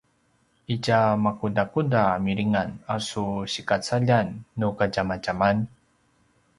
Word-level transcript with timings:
itja 0.75 0.99
makudakuda 1.25 2.03
milingan 2.25 2.69
a 2.95 2.97
su 3.07 3.25
sigacaljan 3.53 4.27
nu 4.59 4.67
kadjamadjaman? 4.79 5.57